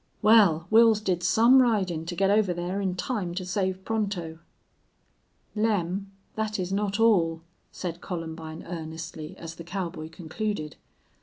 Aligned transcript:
Wal, 0.23 0.65
Wils 0.71 0.99
did 0.99 1.21
some 1.21 1.61
ridin' 1.61 2.07
to 2.07 2.15
git 2.15 2.31
over 2.31 2.55
thar 2.55 2.81
in 2.81 2.95
time 2.95 3.35
to 3.35 3.45
save 3.45 3.85
Pronto." 3.85 4.39
"Lem, 5.55 6.11
that 6.33 6.57
is 6.57 6.73
not 6.73 6.99
all," 6.99 7.43
said 7.71 8.01
Columbine, 8.01 8.63
earnestly, 8.63 9.37
as 9.37 9.53
the 9.53 9.63
cowboy 9.63 10.09
concluded. 10.09 10.75